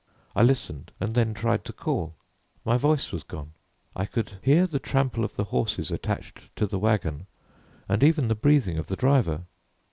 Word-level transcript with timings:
I 0.35 0.41
listened 0.41 0.91
and 0.99 1.13
then 1.13 1.35
tried 1.35 1.63
to 1.65 1.73
call. 1.73 2.15
My 2.65 2.75
voice 2.75 3.11
was 3.11 3.21
gone. 3.21 3.51
I 3.95 4.07
could 4.07 4.39
hear 4.41 4.65
the 4.65 4.79
trample 4.79 5.23
of 5.23 5.35
the 5.35 5.43
horses 5.43 5.91
attached 5.91 6.55
to 6.55 6.65
the 6.65 6.79
wagon, 6.79 7.27
and 7.87 8.01
even 8.01 8.27
the 8.27 8.33
breathing 8.33 8.79
of 8.79 8.87
the 8.87 8.95
driver. 8.95 9.43